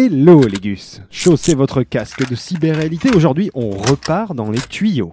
[0.00, 5.12] Hello les gus Chaussez votre casque de cyber-réalité, aujourd'hui on repart dans les tuyaux.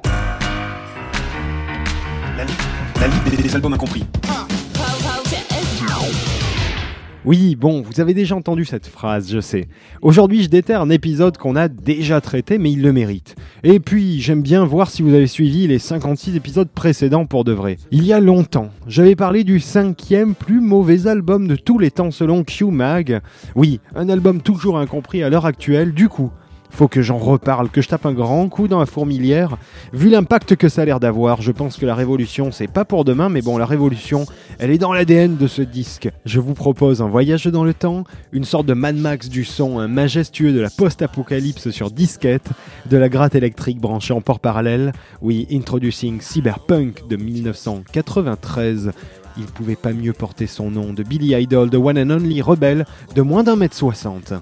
[2.38, 2.56] La Ligue,
[3.02, 4.04] la Ligue des, des albums incompris.
[7.26, 9.68] Oui, bon, vous avez déjà entendu cette phrase, je sais.
[10.04, 13.36] Aujourd'hui, je déterre un épisode qu'on a déjà traité, mais il le mérite.
[13.64, 17.52] Et puis, j'aime bien voir si vous avez suivi les 56 épisodes précédents pour de
[17.52, 17.78] vrai.
[17.90, 22.12] Il y a longtemps, j'avais parlé du cinquième plus mauvais album de tous les temps
[22.12, 23.22] selon Q-Mag.
[23.56, 26.30] Oui, un album toujours incompris à l'heure actuelle, du coup.
[26.76, 29.56] Faut que j'en reparle, que je tape un grand coup dans la fourmilière.
[29.94, 33.06] Vu l'impact que ça a l'air d'avoir, je pense que la révolution, c'est pas pour
[33.06, 34.26] demain, mais bon, la révolution,
[34.60, 36.10] elle est dans l'ADN de ce disque.
[36.26, 39.88] Je vous propose un voyage dans le temps, une sorte de Mad Max du son,
[39.88, 42.50] majestueux de la post-apocalypse sur disquette,
[42.90, 44.92] de la gratte électrique branchée en port parallèle.
[45.22, 48.92] Oui, introducing Cyberpunk de 1993.
[49.38, 52.86] Il pouvait pas mieux porter son nom de Billy Idol, de One and Only Rebelle,
[53.16, 54.34] de moins d'un mètre soixante.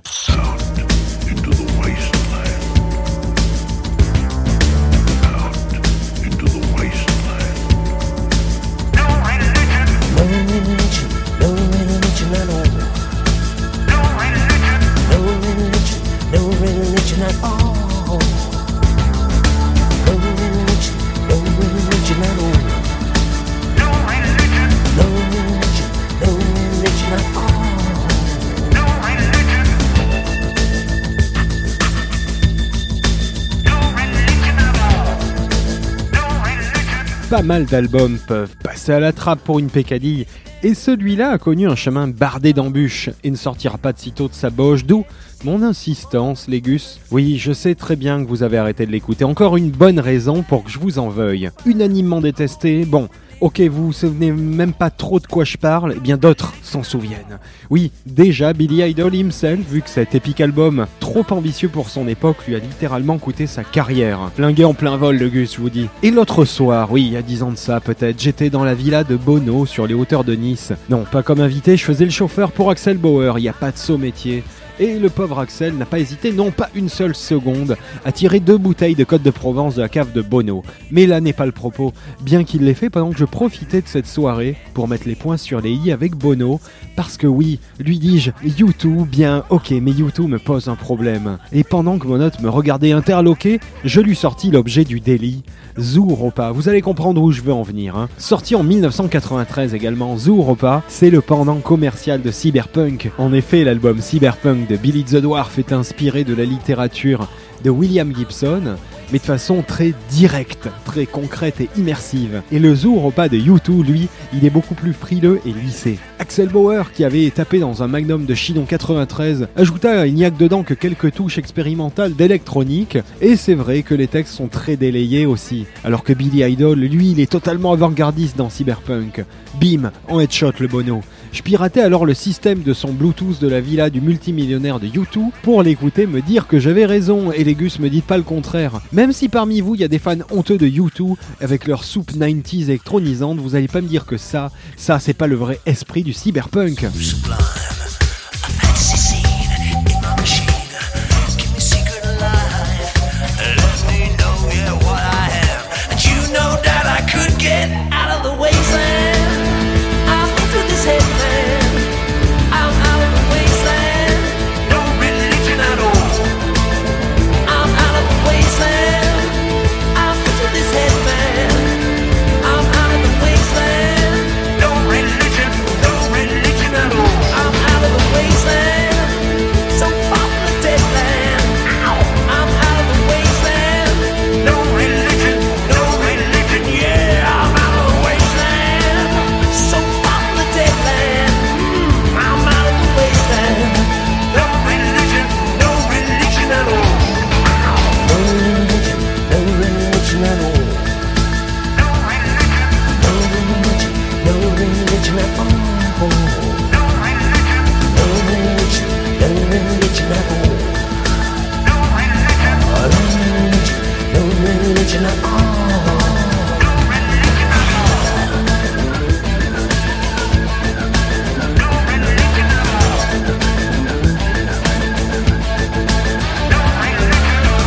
[37.34, 40.28] Pas mal d'albums peuvent passer à la trappe pour une pécadille,
[40.62, 44.36] et celui-là a connu un chemin bardé d'embûches et ne sortira pas de sitôt de
[44.36, 45.04] sa boche, d'où
[45.44, 47.00] mon insistance, Légus.
[47.10, 50.44] Oui, je sais très bien que vous avez arrêté de l'écouter, encore une bonne raison
[50.44, 51.50] pour que je vous en veuille.
[51.66, 53.10] Unanimement détesté, bon,
[53.44, 56.82] Ok, vous vous souvenez même pas trop de quoi je parle, eh bien d'autres s'en
[56.82, 57.40] souviennent.
[57.70, 62.38] Oui, déjà Billy Idol himself, vu que cet épique album, trop ambitieux pour son époque,
[62.48, 64.32] lui a littéralement coûté sa carrière.
[64.34, 65.90] Flingué en plein vol, le Gus, je vous dis.
[66.04, 68.76] Et l'autre soir, oui, il y a 10 ans de ça peut-être, j'étais dans la
[68.76, 70.72] villa de Bono sur les hauteurs de Nice.
[70.90, 73.72] Non, pas comme invité, je faisais le chauffeur pour Axel Bauer, il n'y a pas
[73.72, 74.46] de saut métier.
[74.80, 78.58] Et le pauvre Axel n'a pas hésité, non pas une seule seconde, à tirer deux
[78.58, 80.64] bouteilles de Côte de Provence de la cave de Bono.
[80.90, 83.88] Mais là n'est pas le propos, bien qu'il l'ait fait pendant que je profitais de
[83.88, 86.60] cette soirée pour mettre les points sur les i avec Bono,
[86.96, 91.38] parce que oui, lui dis-je, YouTube, bien ok, mais YouTube me pose un problème.
[91.52, 95.44] Et pendant que mon me regardait interloqué, je lui sortis l'objet du délit.
[95.80, 97.96] Zooropa, vous allez comprendre où je veux en venir.
[97.96, 98.10] Hein.
[98.18, 103.12] Sorti en 1993 également, Zooropa, c'est le pendant commercial de Cyberpunk.
[103.18, 107.28] En effet, l'album Cyberpunk Billy the Dwarf est inspiré de la littérature
[107.64, 108.76] de William Gibson,
[109.12, 112.42] mais de façon très directe, très concrète et immersive.
[112.52, 116.00] Et le Zooropa de U2, lui, il est beaucoup plus frileux et lissé.
[116.20, 120.32] Axel Bauer, qui avait tapé dans un magnum de Chinon 93, ajouta il n'y a
[120.32, 124.76] que dedans que quelques touches expérimentales d'électronique, et c'est vrai que les textes sont très
[124.76, 125.66] délayés aussi.
[125.84, 129.26] Alors que Billy Idol, lui, il est totalement avant-gardiste dans Cyberpunk.
[129.62, 131.02] Bim, en headshot le bono.
[131.34, 135.32] Je piratais alors le système de son Bluetooth de la villa du multimillionnaire de U2
[135.42, 138.82] pour l'écouter me dire que j'avais raison et les gus me dites pas le contraire.
[138.92, 142.12] Même si parmi vous il y a des fans honteux de U2 avec leur soupe
[142.12, 146.04] 90s électronisante, vous allez pas me dire que ça, ça c'est pas le vrai esprit
[146.04, 146.86] du cyberpunk.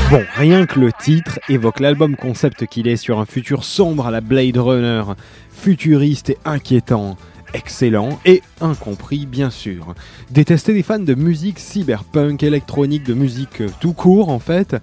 [0.09, 4.13] Bon, rien que le titre évoque l'album concept qu'il est sur un futur sombre à
[4.13, 5.03] la Blade Runner,
[5.51, 7.17] futuriste et inquiétant.
[7.55, 9.95] excellent et incompris bien sûr.
[10.31, 14.77] Détester les fans de musique cyberpunk, électronique, de musique tout court en fait,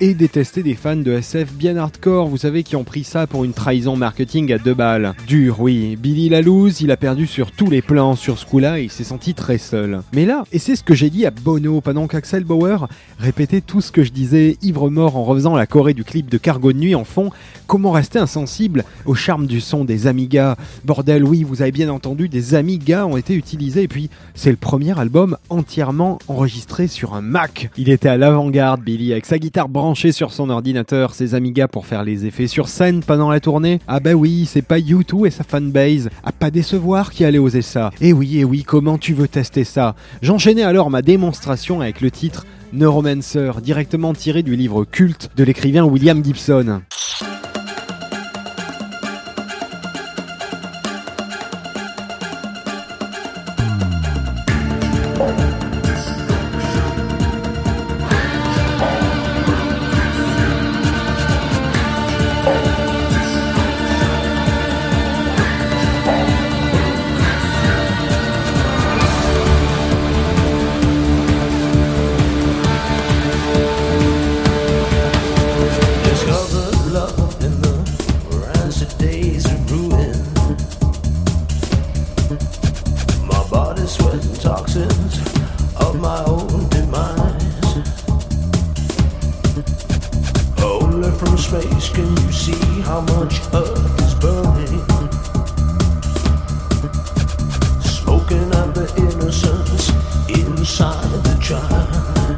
[0.00, 3.44] et détester des fans de SF bien hardcore, vous savez, qui ont pris ça pour
[3.44, 5.14] une trahison marketing à deux balles.
[5.26, 5.96] Dur, oui.
[5.96, 9.02] Billy Lalouse, il a perdu sur tous les plans sur ce coup-là et il s'est
[9.02, 10.02] senti très seul.
[10.12, 12.86] Mais là, et c'est ce que j'ai dit à Bono pendant qu'Axel Bauer
[13.18, 16.38] répétait tout ce que je disais ivre mort en refaisant la choré du clip de
[16.38, 17.30] Cargo de nuit en fond,
[17.66, 22.28] comment rester insensible au charme du son des Amigas Bordel, oui, vous avez bien entendu,
[22.28, 27.20] des Amigas ont été utilisés et puis c'est le premier album entièrement enregistré sur un
[27.20, 27.70] Mac.
[27.76, 31.86] Il était à l'avant-garde, Billy, avec sa guitare branchée sur son ordinateur, ses Amigas pour
[31.86, 33.80] faire les effets sur scène pendant la tournée.
[33.86, 37.62] Ah bah oui, c'est pas U2 et sa fanbase à pas décevoir qui allait oser
[37.62, 37.90] ça.
[38.00, 39.94] Et oui, et oui, comment tu veux tester ça?
[40.22, 45.84] J'enchaînais alors ma démonstration avec le titre Neuromancer, directement tiré du livre culte de l'écrivain
[45.84, 46.82] William Gibson.
[91.68, 94.84] Space can you see how much Earth is burning.
[97.80, 99.90] Smoking out the innocence
[100.28, 102.37] inside the child.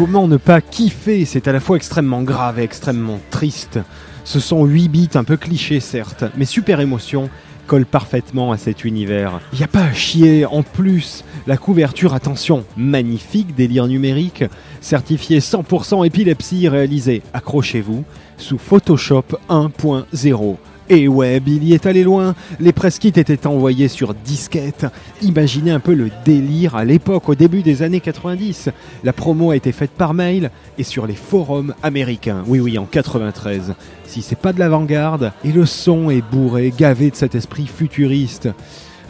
[0.00, 1.26] Comment ne pas kiffer?
[1.26, 3.78] C'est à la fois extrêmement grave et extrêmement triste.
[4.24, 7.28] Ce sont 8 bits un peu clichés certes, mais super émotion
[7.66, 9.42] colle parfaitement à cet univers.
[9.52, 14.44] Y a pas à chier, en plus, la couverture, attention, magnifique délire numérique,
[14.80, 18.02] certifié 100% épilepsie réalisé, accrochez-vous,
[18.38, 20.56] sous Photoshop 1.0.
[20.92, 24.86] Et ouais, Billy est allé loin, les press kits étaient envoyés sur disquette.
[25.22, 28.70] Imaginez un peu le délire à l'époque, au début des années 90.
[29.04, 32.42] La promo a été faite par mail et sur les forums américains.
[32.48, 33.74] Oui, oui, en 93.
[34.04, 38.48] Si c'est pas de l'avant-garde, et le son est bourré, gavé de cet esprit futuriste.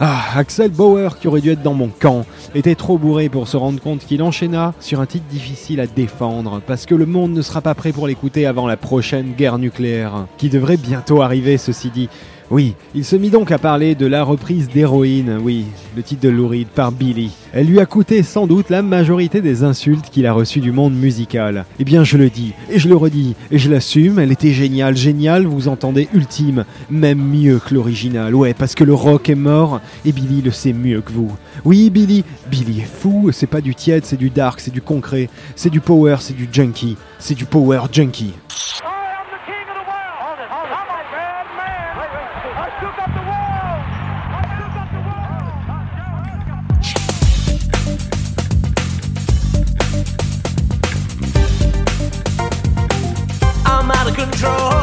[0.03, 3.55] Ah, Axel Bauer, qui aurait dû être dans mon camp, était trop bourré pour se
[3.55, 7.41] rendre compte qu'il enchaîna sur un titre difficile à défendre, parce que le monde ne
[7.43, 11.91] sera pas prêt pour l'écouter avant la prochaine guerre nucléaire, qui devrait bientôt arriver, ceci
[11.91, 12.09] dit.
[12.51, 16.27] Oui, il se mit donc à parler de la reprise d'Héroïne, oui, le titre de
[16.27, 17.31] Lou Reed par Billy.
[17.53, 20.93] Elle lui a coûté sans doute la majorité des insultes qu'il a reçues du monde
[20.93, 21.63] musical.
[21.79, 24.97] Eh bien, je le dis, et je le redis, et je l'assume, elle était géniale,
[24.97, 28.35] géniale, vous entendez, ultime, même mieux que l'original.
[28.35, 31.31] Ouais, parce que le rock est mort, et Billy le sait mieux que vous.
[31.63, 35.29] Oui, Billy, Billy est fou, c'est pas du tiède, c'est du dark, c'est du concret,
[35.55, 38.33] c'est du power, c'est du junkie, c'est du power junkie.
[54.25, 54.80] Control.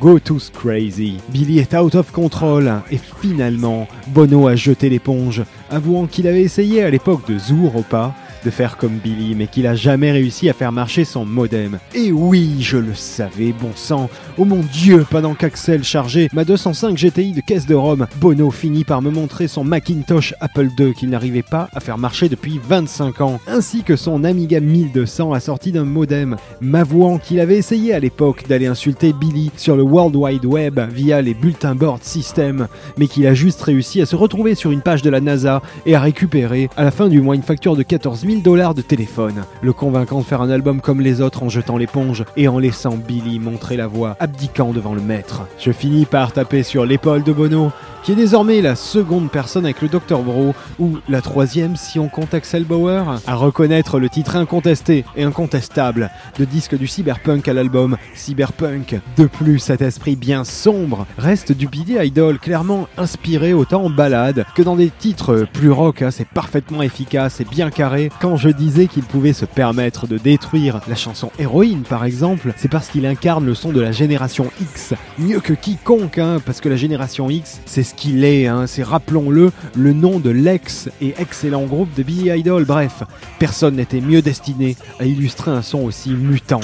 [0.00, 1.18] Go Tooth Crazy.
[1.28, 6.82] Billy est out of control et finalement, Bono a jeté l'éponge, avouant qu'il avait essayé
[6.82, 10.72] à l'époque de Zooropa de faire comme Billy, mais qu'il a jamais réussi à faire
[10.72, 11.78] marcher son modem.
[11.94, 14.08] Et oui, je le savais, bon sang.
[14.38, 18.84] Oh mon dieu, pendant qu'Axel chargeait ma 205 GTI de caisse de Rome, Bono finit
[18.84, 23.20] par me montrer son Macintosh Apple II qu'il n'arrivait pas à faire marcher depuis 25
[23.20, 28.46] ans, ainsi que son Amiga 1200 assorti d'un modem, m'avouant qu'il avait essayé à l'époque
[28.48, 33.26] d'aller insulter Billy sur le World Wide Web via les bulletin board system, mais qu'il
[33.26, 36.68] a juste réussi à se retrouver sur une page de la NASA et à récupérer
[36.76, 40.20] à la fin du mois une facture de 14 000 dollars de téléphone, le convainquant
[40.20, 43.76] de faire un album comme les autres en jetant l'éponge et en laissant Billy montrer
[43.76, 45.42] la voie, abdiquant devant le maître.
[45.58, 47.72] Je finis par taper sur l'épaule de Bono,
[48.02, 52.08] qui est désormais la seconde personne avec le Dr Bro, ou la troisième si on
[52.08, 57.52] compte Axel Bauer, à reconnaître le titre incontesté et incontestable de disque du cyberpunk à
[57.52, 59.00] l'album Cyberpunk.
[59.16, 64.46] De plus, cet esprit bien sombre reste du Billy Idol clairement inspiré autant en balade
[64.54, 68.10] que dans des titres plus rock, hein, c'est parfaitement efficace et bien carré.
[68.20, 72.70] Quand je disais qu'il pouvait se permettre de détruire la chanson Héroïne par exemple, c'est
[72.70, 76.68] parce qu'il incarne le son de la génération X, mieux que quiconque, hein, parce que
[76.68, 81.14] la génération X, c'est ce qu'il est, hein, c'est rappelons-le, le nom de l'ex et
[81.18, 82.64] excellent groupe de Billy Idol.
[82.64, 83.02] Bref,
[83.38, 86.60] personne n'était mieux destiné à illustrer un son aussi mutant.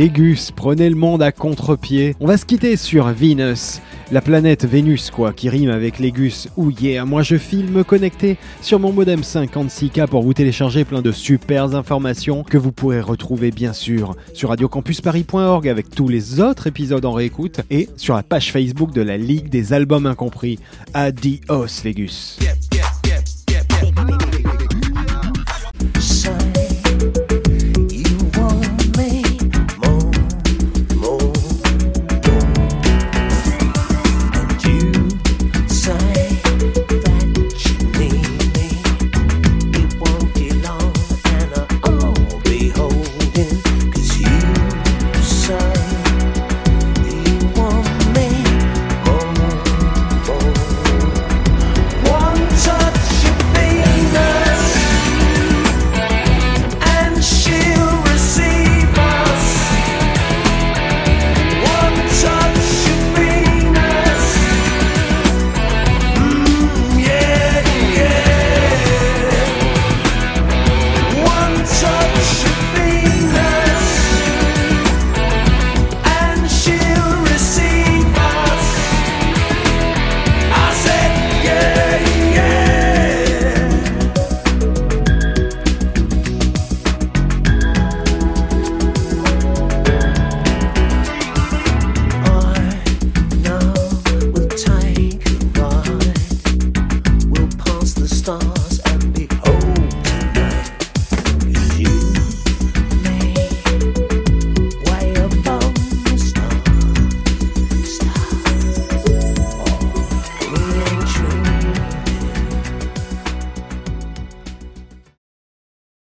[0.00, 2.16] Légus, prenez le monde à contre-pied.
[2.20, 6.48] On va se quitter sur Venus, la planète Vénus quoi, qui rime avec Légus.
[6.56, 11.12] Ou yeah, moi je filme connecté sur mon modem 56K pour vous télécharger plein de
[11.12, 17.04] super informations que vous pourrez retrouver bien sûr sur radiocampusparis.org avec tous les autres épisodes
[17.04, 20.58] en réécoute et sur la page Facebook de la Ligue des Albums Incompris.
[20.94, 22.38] Adios Légus.